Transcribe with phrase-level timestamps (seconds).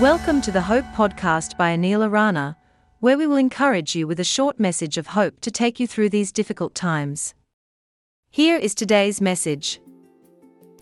[0.00, 2.58] Welcome to the Hope Podcast by Anil Arana,
[3.00, 6.10] where we will encourage you with a short message of hope to take you through
[6.10, 7.32] these difficult times.
[8.30, 9.80] Here is today's message.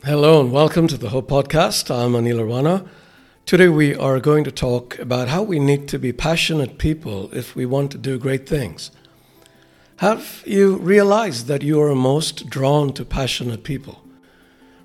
[0.03, 1.95] Hello and welcome to the Hope Podcast.
[1.95, 2.91] I'm Anil Arana.
[3.47, 7.55] Today we are going to talk about how we need to be passionate people if
[7.55, 8.91] we want to do great things.
[9.99, 14.03] Have you realized that you are most drawn to passionate people?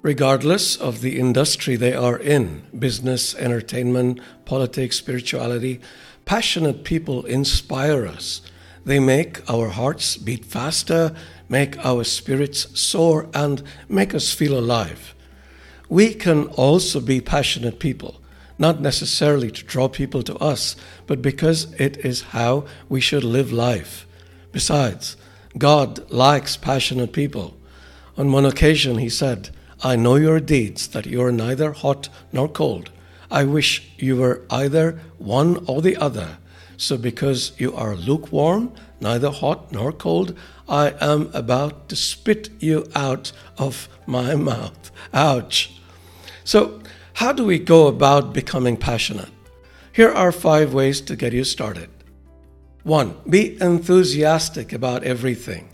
[0.01, 5.81] Regardless of the industry they are in business, entertainment, politics, spirituality
[6.29, 8.39] passionate people inspire us.
[8.85, 11.15] They make our hearts beat faster,
[11.49, 15.15] make our spirits soar, and make us feel alive.
[15.89, 18.21] We can also be passionate people,
[18.59, 20.75] not necessarily to draw people to us,
[21.07, 24.05] but because it is how we should live life.
[24.51, 25.17] Besides,
[25.57, 27.57] God likes passionate people.
[28.19, 29.49] On one occasion, he said,
[29.81, 32.89] I know your deeds, that you are neither hot nor cold.
[33.31, 36.37] I wish you were either one or the other.
[36.77, 40.37] So, because you are lukewarm, neither hot nor cold,
[40.67, 44.91] I am about to spit you out of my mouth.
[45.13, 45.71] Ouch.
[46.43, 46.81] So,
[47.13, 49.29] how do we go about becoming passionate?
[49.91, 51.89] Here are five ways to get you started.
[52.83, 55.69] One, be enthusiastic about everything.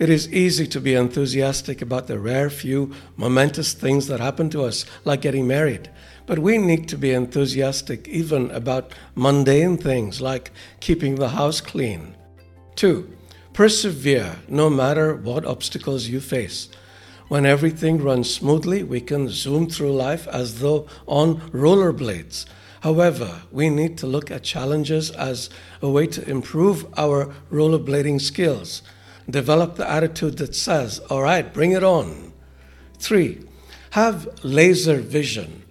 [0.00, 4.64] It is easy to be enthusiastic about the rare few momentous things that happen to
[4.64, 5.90] us, like getting married.
[6.24, 12.16] But we need to be enthusiastic even about mundane things, like keeping the house clean.
[12.76, 13.14] Two,
[13.52, 16.70] persevere no matter what obstacles you face.
[17.28, 22.46] When everything runs smoothly, we can zoom through life as though on rollerblades.
[22.80, 25.50] However, we need to look at challenges as
[25.82, 28.80] a way to improve our rollerblading skills.
[29.30, 32.32] Develop the attitude that says, All right, bring it on.
[32.98, 33.40] Three,
[33.90, 35.62] have laser vision.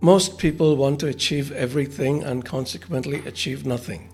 [0.00, 4.08] Most people want to achieve everything and consequently achieve nothing.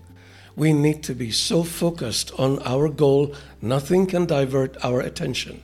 [0.55, 5.63] We need to be so focused on our goal, nothing can divert our attention.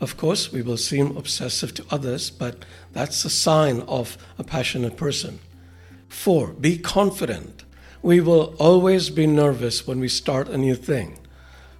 [0.00, 4.96] Of course, we will seem obsessive to others, but that's a sign of a passionate
[4.96, 5.38] person.
[6.08, 7.64] Four, be confident.
[8.02, 11.19] We will always be nervous when we start a new thing.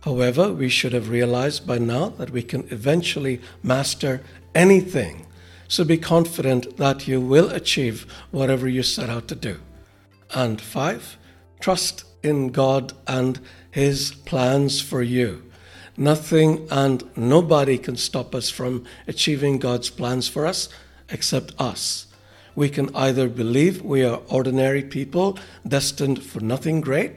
[0.02, 4.22] However, we should have realized by now that we can eventually master
[4.54, 5.26] anything.
[5.68, 9.60] So be confident that you will achieve whatever you set out to do.
[10.34, 11.16] And five,
[11.60, 13.40] trust in God and
[13.70, 15.44] His plans for you.
[15.96, 20.68] Nothing and nobody can stop us from achieving God's plans for us
[21.10, 22.06] except us.
[22.54, 27.12] We can either believe we are ordinary people destined for nothing great,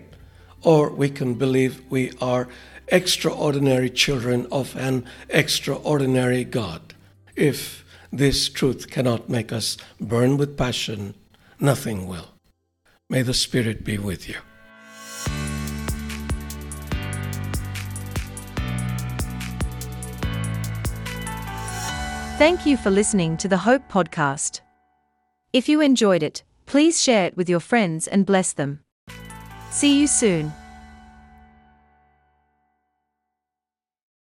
[0.63, 2.47] or we can believe we are
[2.87, 6.93] extraordinary children of an extraordinary God.
[7.35, 11.15] If this truth cannot make us burn with passion,
[11.59, 12.29] nothing will.
[13.09, 14.35] May the Spirit be with you.
[22.37, 24.61] Thank you for listening to the Hope Podcast.
[25.53, 28.82] If you enjoyed it, please share it with your friends and bless them.
[29.73, 30.53] See you soon.